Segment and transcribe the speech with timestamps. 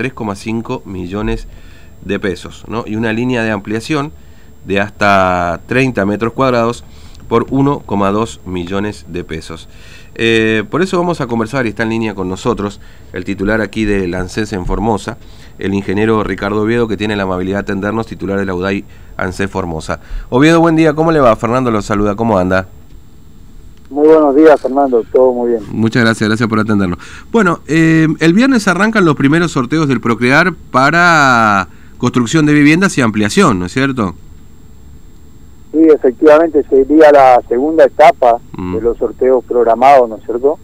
[0.00, 1.46] 3,5 millones
[2.02, 2.84] de pesos, ¿no?
[2.86, 4.12] Y una línea de ampliación
[4.64, 6.84] de hasta 30 metros cuadrados
[7.28, 9.68] por 1,2 millones de pesos.
[10.14, 12.80] Eh, por eso vamos a conversar y está en línea con nosotros
[13.12, 15.18] el titular aquí de ANSES en Formosa,
[15.58, 18.84] el ingeniero Ricardo Oviedo, que tiene la amabilidad de atendernos, titular de la UDAI
[19.16, 20.00] ANSES Formosa.
[20.30, 21.36] Oviedo, buen día, ¿cómo le va?
[21.36, 22.66] Fernando lo saluda, ¿cómo anda?
[23.90, 25.62] Muy buenos días, Fernando, todo muy bien.
[25.72, 26.98] Muchas gracias, gracias por atendernos.
[27.32, 31.68] Bueno, eh, el viernes arrancan los primeros sorteos del Procrear para
[31.98, 34.14] construcción de viviendas y ampliación, ¿no es cierto?
[35.72, 38.76] Sí, efectivamente sería la segunda etapa mm.
[38.76, 40.58] de los sorteos programados, ¿no es cierto?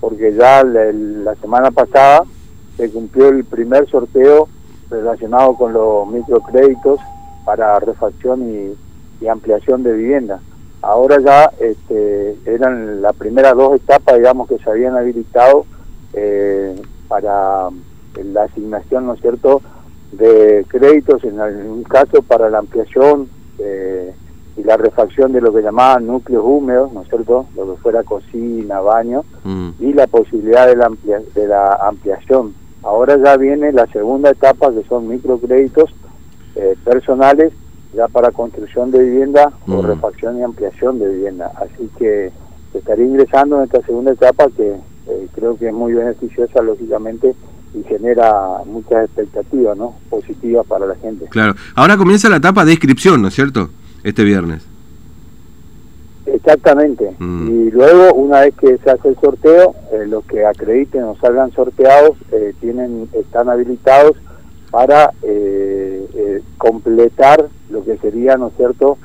[0.00, 2.22] Porque ya la, semana pasada
[2.76, 4.48] se cumplió el primer sorteo
[4.88, 7.00] relacionado con los microcréditos
[7.44, 8.76] para refacción
[9.20, 10.40] y, ampliación de vivienda.
[10.86, 15.66] Ahora ya este, eran las primeras dos etapas, digamos, que se habían habilitado
[16.12, 17.70] eh, para
[18.14, 19.62] la asignación, ¿no es cierto?,
[20.12, 24.14] de créditos, en un caso para la ampliación eh,
[24.56, 28.04] y la refacción de lo que llamaban núcleos húmedos, ¿no es cierto?, lo que fuera
[28.04, 29.70] cocina, baño, mm.
[29.80, 30.88] y la posibilidad de la,
[31.34, 32.54] de la ampliación.
[32.84, 35.92] Ahora ya viene la segunda etapa, que son microcréditos
[36.54, 37.52] eh, personales,
[37.94, 39.86] ya para construcción de vivienda o mm.
[39.86, 41.52] refacción y ampliación de vivienda.
[41.56, 42.30] Así que
[42.72, 44.76] se estaría ingresando en esta segunda etapa que
[45.08, 47.34] eh, creo que es muy beneficiosa, lógicamente,
[47.74, 49.94] y genera muchas expectativas ¿no?
[50.10, 51.26] positivas para la gente.
[51.26, 51.54] Claro.
[51.74, 53.70] Ahora comienza la etapa de inscripción, ¿no es cierto?
[54.02, 54.66] Este viernes.
[56.26, 57.14] Exactamente.
[57.18, 57.48] Mm.
[57.48, 61.52] Y luego, una vez que se hace el sorteo, eh, los que acrediten o salgan
[61.52, 64.16] sorteados eh, tienen están habilitados
[64.76, 68.98] para eh, completar lo que sería, ¿no es cierto?,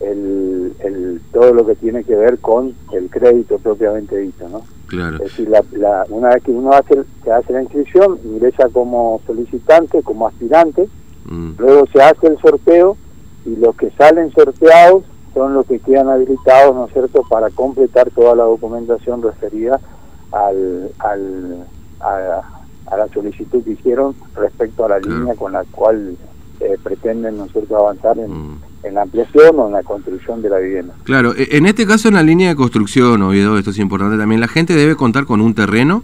[0.00, 4.62] el, el, todo lo que tiene que ver con el crédito propiamente dicho, ¿no?
[4.86, 5.16] Claro.
[5.16, 10.02] Es decir, la, una vez que uno hace, se hace la inscripción, ingresa como solicitante,
[10.02, 10.88] como aspirante,
[11.26, 11.50] mm.
[11.58, 12.96] luego se hace el sorteo
[13.44, 18.08] y los que salen sorteados son los que quedan habilitados, ¿no es cierto?, para completar
[18.12, 19.78] toda la documentación referida
[20.32, 21.66] al, al,
[22.00, 22.57] a,
[22.96, 26.16] la solicitud que hicieron respecto a la línea con la cual
[26.60, 28.60] eh, pretenden, ¿no es cierto?, avanzar en, mm.
[28.84, 30.94] en, la ampliación o en la construcción de la vivienda.
[31.04, 34.40] Claro, e, en este caso en la línea de construcción, Oviedo, esto es importante también,
[34.40, 36.02] la gente debe contar con un terreno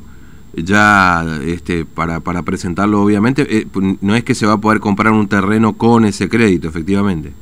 [0.56, 3.66] ya este, para, para presentarlo obviamente, eh,
[4.00, 7.32] no es que se va a poder comprar un terreno con ese crédito, efectivamente.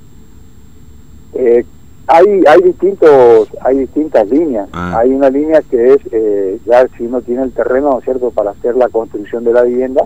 [1.35, 1.65] Eh,
[2.13, 4.69] hay hay distintos hay distintas líneas.
[4.73, 4.99] Ah.
[4.99, 8.31] Hay una línea que es eh, ya si uno tiene el terreno, ¿no es cierto?,
[8.31, 10.05] para hacer la construcción de la vivienda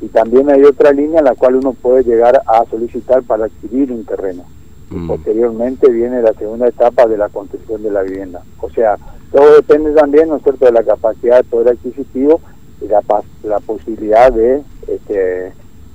[0.00, 3.92] y también hay otra línea en la cual uno puede llegar a solicitar para adquirir
[3.92, 4.44] un terreno.
[4.90, 5.08] Y mm.
[5.08, 8.42] posteriormente viene la segunda etapa de la construcción de la vivienda.
[8.60, 8.96] O sea,
[9.32, 12.40] todo depende también, ¿no es cierto?, de la capacidad de poder adquisitivo
[12.80, 13.02] y la,
[13.44, 15.52] la posibilidad de, este,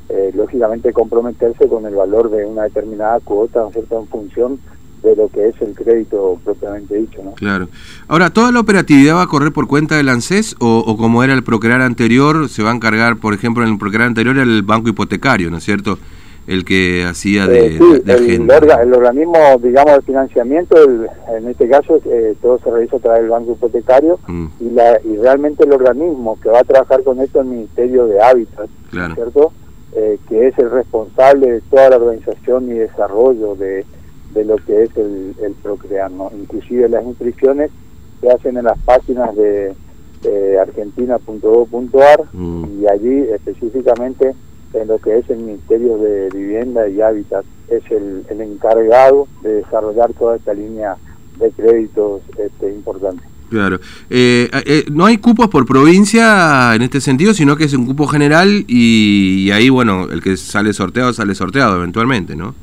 [0.10, 4.60] eh, lógicamente, comprometerse con el valor de una determinada cuota, ¿no es cierto?, en función
[5.04, 7.32] de lo que es el crédito propiamente dicho, ¿no?
[7.34, 7.68] Claro.
[8.08, 11.34] Ahora, ¿toda la operatividad va a correr por cuenta del ANSES o, o como era
[11.34, 14.90] el Procrear anterior, se va a encargar, por ejemplo, en el Procrear anterior el banco
[14.90, 15.98] hipotecario, ¿no es cierto?,
[16.48, 22.60] el que hacía de, eh, el, organismo, digamos, de financiamiento, en este caso, eh, todo
[22.60, 24.46] se realiza a través del banco hipotecario mm.
[24.60, 28.08] y, la, y realmente el organismo que va a trabajar con esto es el Ministerio
[28.08, 29.54] de Hábitat, ¿cierto?
[29.94, 33.86] Eh, que es el responsable de toda la organización y desarrollo de,
[34.34, 36.32] de lo que es el, el Procrear, ¿no?
[36.38, 37.72] Inclusive las inscripciones
[38.22, 39.74] se hacen en las páginas de,
[40.62, 42.66] argentina.gov.ar mm.
[42.80, 44.36] y allí específicamente
[44.74, 47.44] en lo que es el Ministerio de Vivienda y Hábitat.
[47.68, 50.96] Es el, encargado de desarrollar toda esta línea
[51.40, 53.24] de créditos este, importante.
[53.50, 53.80] Claro.
[54.10, 58.08] Eh, eh, no hay cupos por provincia en este sentido, sino que es un cupo
[58.08, 62.56] general y, ahí, bueno, el que sale sorteado, sale sorteado eventualmente, ¿no?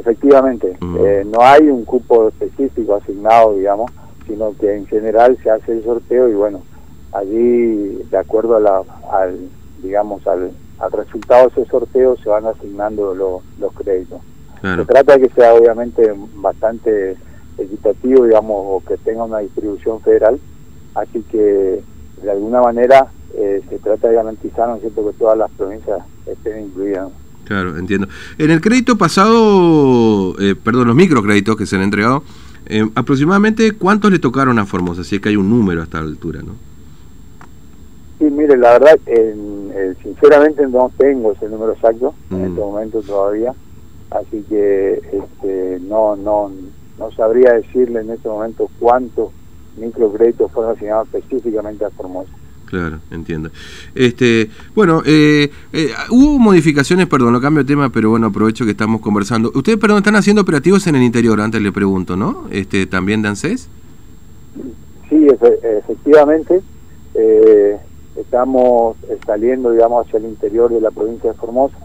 [0.00, 0.76] Eh, efectivamente.
[0.80, 1.30] Mm.
[1.30, 3.90] no hay un cupo específico asignado, digamos,
[4.26, 6.62] sino que en general se hace el sorteo y, bueno,
[7.12, 9.38] allí, de acuerdo a la, al
[9.82, 14.20] digamos, al, al resultado de ese sorteo se van asignando los créditos.
[14.62, 17.16] Se trata de que sea obviamente bastante
[17.56, 20.38] equitativo, digamos, o que tenga una distribución federal,
[20.94, 21.82] así que
[22.22, 26.02] de alguna manera eh, se trata de garantizar, ¿no es cierto?, que todas las provincias
[26.26, 27.08] estén incluidas.
[27.44, 28.08] Claro, entiendo.
[28.38, 32.22] En el crédito pasado, eh, perdón, los microcréditos que se han entregado,
[32.66, 35.98] eh, aproximadamente cuántos le tocaron a Formosa, si es que hay un número a esta
[35.98, 36.52] altura, ¿no?
[38.18, 42.64] Sí, mire, la verdad, en, sinceramente no tengo ese número exacto en este mm.
[42.64, 43.54] momento todavía,
[44.10, 46.52] así que este, no, no,
[46.98, 49.30] no sabría decirle en este momento cuántos
[49.78, 52.30] microcréditos fueron asignados específicamente a Formosa.
[52.70, 53.50] Claro, entiendo.
[53.96, 58.70] Este, bueno, eh, eh, hubo modificaciones, perdón, no cambio de tema, pero bueno, aprovecho que
[58.70, 59.50] estamos conversando.
[59.52, 62.46] Ustedes, perdón, están haciendo operativos en el interior, antes le pregunto, ¿no?
[62.52, 63.68] Este, ¿También de?
[65.08, 66.62] Sí, efectivamente.
[67.14, 67.76] Eh,
[68.14, 68.96] estamos
[69.26, 71.76] saliendo, digamos, hacia el interior de la provincia de Formosa.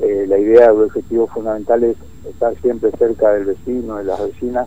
[0.00, 1.96] la idea, el objetivo fundamental es
[2.26, 4.66] estar siempre cerca del vecino, de las vecinas,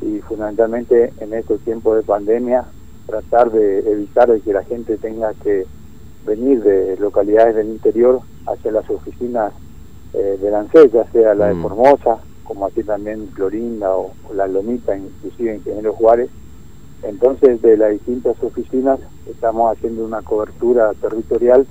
[0.00, 2.64] y fundamentalmente en estos tiempos de pandemia
[3.08, 5.64] tratar de evitar de que la gente tenga que
[6.26, 9.52] venir de localidades del interior hacia las oficinas
[10.12, 11.62] eh, de ANSES, ya sea la de mm.
[11.62, 16.30] Formosa, como aquí también Florinda o, la Lomita, inclusive en Ingeniero Juárez.
[17.02, 21.66] Entonces, de las distintas oficinas estamos haciendo una cobertura territorial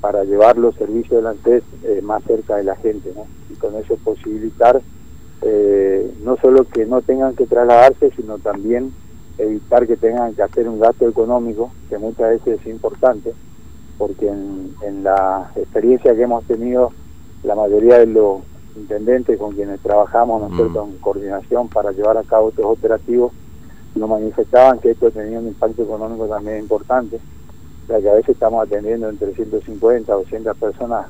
[0.00, 3.26] para llevar los servicios de ANSES eh, más cerca de la gente, ¿no?
[3.50, 4.80] Y con eso posibilitar
[5.42, 8.92] eh, no solo que no tengan que trasladarse, sino también
[9.42, 13.32] evitar que tengan que hacer un gasto económico, que muchas veces es importante,
[13.98, 16.92] porque en, la experiencia que hemos tenido,
[17.42, 18.40] la mayoría de los
[18.76, 20.90] intendentes con quienes trabajamos nosotros mm.
[20.90, 23.32] en coordinación para llevar a cabo estos operativos,
[23.94, 27.18] nos manifestaban que esto tenía un impacto económico también importante,
[27.88, 31.06] ya que a veces estamos atendiendo entre 150 o 200 personas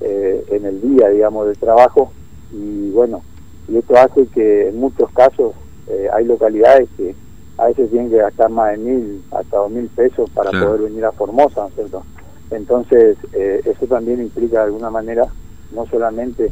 [0.00, 2.12] eh, en el día, digamos, de trabajo,
[2.52, 3.22] y bueno,
[3.68, 5.54] y esto hace que en muchos casos
[5.88, 7.14] eh, hay localidades que
[7.58, 11.04] a veces tienen que gastar más de mil hasta dos mil pesos para poder venir
[11.04, 12.02] a Formosa, ¿no es cierto?
[12.50, 15.26] Entonces, eh, eso también implica de alguna manera
[15.72, 16.50] no solamente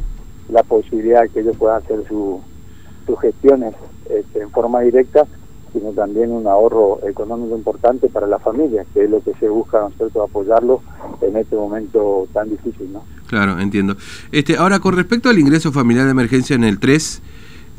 [0.49, 3.75] la posibilidad de que ellos puedan hacer sus gestiones
[4.09, 5.25] este, en forma directa,
[5.71, 9.79] sino también un ahorro económico importante para la familia, que es lo que se busca,
[9.79, 10.81] ¿no es cierto?, apoyarlo
[11.21, 13.03] en este momento tan difícil, ¿no?
[13.27, 13.95] Claro, entiendo.
[14.31, 17.21] Este, ahora, con respecto al ingreso familiar de emergencia en el 3,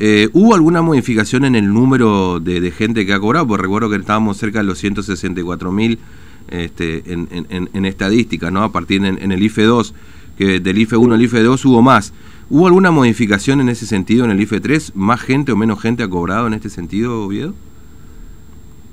[0.00, 3.46] eh, ¿Hubo alguna modificación en el número de, gente que ha cobrado?
[3.46, 6.00] Porque recuerdo que estábamos cerca de los 164 mil
[6.48, 8.64] este, en, en, estadística, ¿no?
[8.64, 9.94] A partir en, el IFE 2,
[10.36, 12.12] que del IFE 1 al IFE 2 hubo más.
[12.50, 14.96] ¿Hubo alguna modificación en ese sentido en el IFE 3?
[14.96, 17.54] ¿Más gente o menos gente ha cobrado en este sentido, Oviedo?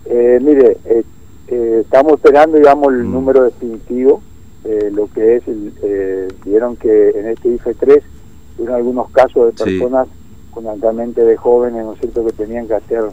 [0.05, 3.11] Eh, mire, eh, estamos esperando, digamos, el mm.
[3.11, 4.21] número definitivo,
[4.93, 5.43] lo que es,
[6.45, 8.03] vieron que en este IFE 3
[8.59, 10.07] hubo algunos casos de personas
[10.53, 13.05] fundamentalmente de jóvenes, ¿no es cierto?, que tenían que hacer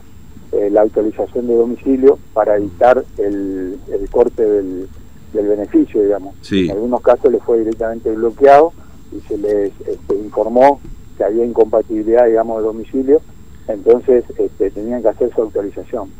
[0.52, 3.78] eh, la actualización de domicilio para evitar el,
[4.10, 4.88] corte del,
[5.32, 6.34] beneficio, digamos.
[6.50, 8.72] En algunos casos les fue directamente bloqueado
[9.12, 10.80] y se les este, informó
[11.16, 13.20] que había incompatibilidad, digamos, de domicilio,
[13.68, 16.10] entonces este, tenían que hacer su actualización.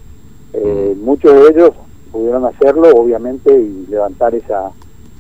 [0.53, 1.05] Eh, mm.
[1.05, 1.71] muchos de ellos
[2.13, 4.71] pudieron hacerlo, obviamente, y levantar esa,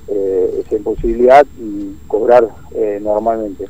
[0.07, 2.49] eh, esa imposibilidad y cobrar
[3.01, 3.67] normalmente.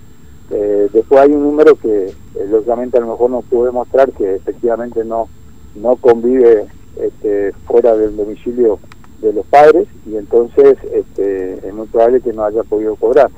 [0.51, 2.15] Eh, después hay un número que eh,
[2.49, 5.29] lógicamente a lo mejor no pude mostrar que efectivamente no
[5.75, 6.67] no convive
[7.01, 8.79] este, fuera del domicilio
[9.21, 13.31] de los padres y entonces este, es muy probable que no haya podido cobrar.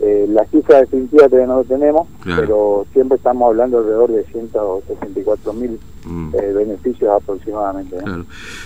[0.00, 5.52] Eh, la cifra definitiva todavía no lo tenemos, pero siempre estamos hablando alrededor de 164
[5.52, 6.34] mil mm.
[6.34, 7.96] eh, beneficios aproximadamente.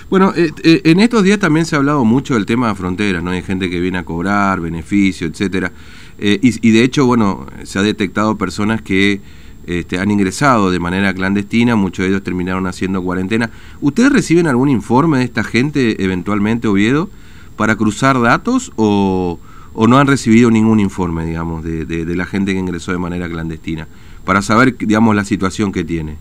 [0.09, 3.33] Bueno, en estos días también se ha hablado mucho del tema de fronteras, ¿no?
[3.33, 5.73] Hay gente que viene a cobrar beneficios, etcétera.
[6.19, 9.21] Eh, y, de hecho, bueno, se ha detectado personas que
[9.67, 13.51] este, han ingresado de manera clandestina, muchos de ellos terminaron haciendo cuarentena.
[13.81, 17.11] ¿Ustedes reciben algún informe de esta gente eventualmente, Oviedo,
[17.57, 19.39] para cruzar datos o,
[19.75, 23.29] o no han recibido ningún informe, digamos, de, de, la gente que ingresó de manera
[23.29, 23.87] clandestina,
[24.25, 26.17] para saber, digamos, la situación que tiene?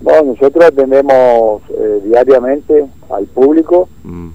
[0.00, 4.28] Bueno, nosotros atendemos eh, diariamente al público mm.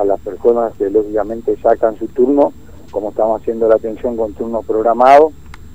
[0.00, 2.52] A las personas que lógicamente sacan su turno,
[2.90, 5.32] como estamos haciendo la atención con turno programado,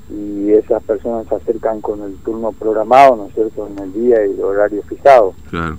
[0.09, 4.25] y esas personas se acercan con el turno programado, ¿no es cierto?, en el día
[4.25, 5.33] y horario fijado.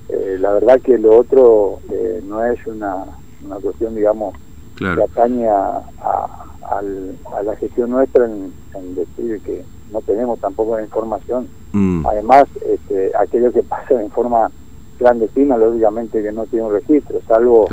[0.08, 3.04] Eh, la verdad que lo otro eh, no es una,
[3.44, 4.34] una cuestión, digamos,
[4.78, 8.52] que atañe a, a, la gestión nuestra en,
[8.94, 11.48] decir que no tenemos tampoco la información.
[11.72, 12.06] Mm.
[12.06, 14.50] Además, este, aquello que pasa en forma
[14.98, 17.66] clandestina, lógicamente que no tiene un registro, salvo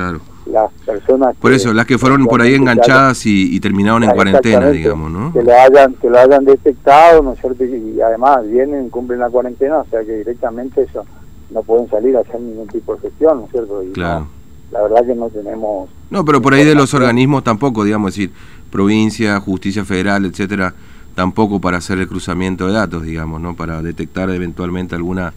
[0.45, 1.35] las personas...
[1.37, 5.33] Por eso, las que fueron por ahí enganchadas y, terminaron en cuarentena, digamos, ¿no?
[5.33, 7.63] Que lo hayan, que lo hayan detectado, ¿no es cierto?
[7.63, 11.05] Y además vienen, cumplen la cuarentena, o sea que directamente eso
[11.49, 13.83] no pueden salir a hacer ningún tipo de gestión, ¿no es cierto?
[13.93, 14.27] claro.
[14.71, 15.89] la verdad que no tenemos...
[16.09, 18.31] No, pero por ahí de los organismos tampoco, digamos, decir,
[18.71, 20.73] provincia, justicia federal, etcétera,
[21.15, 23.55] tampoco para hacer el cruzamiento de datos, digamos, ¿no?
[23.55, 25.33] Para detectar eventualmente alguna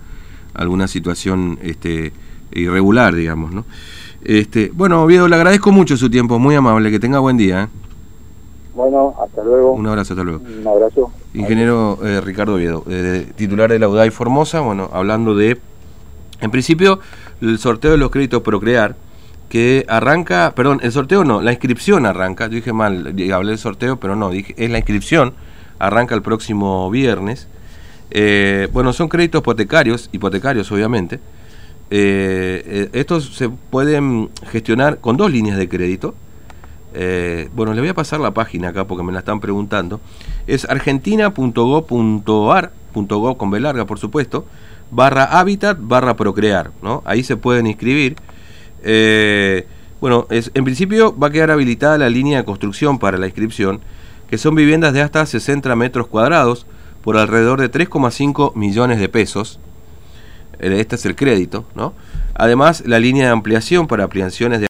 [0.57, 2.13] alguna situación este,
[2.53, 3.65] irregular, digamos, ¿no?
[4.28, 7.62] Este, bueno, Oviedo, le agradezco mucho su tiempo, muy amable, que tenga buen día.
[7.62, 7.68] ¿eh?
[8.75, 9.71] Bueno, hasta luego.
[9.71, 10.42] Un abrazo, hasta luego.
[10.45, 11.12] Un abrazo.
[11.33, 12.85] Ingeniero eh, Ricardo Oviedo,
[13.37, 15.61] titular de la UDAI Formosa, bueno, hablando de
[16.40, 16.99] En principio,
[17.40, 18.97] el sorteo de los créditos Procrear,
[19.49, 24.00] que arranca, perdón, el sorteo no, la inscripción arranca, yo dije mal, hablé del sorteo,
[24.00, 25.35] pero no, dije, es la inscripción,
[25.78, 27.47] arranca el próximo viernes.
[28.11, 31.21] Eh, bueno, son créditos hipotecarios, hipotecarios obviamente.
[31.90, 36.14] Eh, eh, estos se pueden gestionar con dos líneas de crédito.
[37.55, 40.00] bueno, le voy a pasar la página acá porque me la están preguntando.
[40.47, 44.47] Es argentina.go.ar, .go con B larga por supuesto,
[44.90, 47.02] barra hábitat barra procrear, ¿no?
[47.05, 48.16] Ahí se pueden inscribir.
[50.00, 53.81] bueno, es, en principio va a quedar habilitada la línea de construcción para la inscripción,
[54.31, 56.66] que son viviendas de hasta 60 metros cuadrados
[57.02, 59.61] por alrededor de 3,5 millones de pesos.
[60.59, 61.93] Este es el crédito, ¿no?
[62.35, 64.65] Además, la línea de ampliación para ampliaciones de